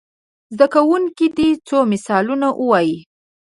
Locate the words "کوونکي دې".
0.75-1.49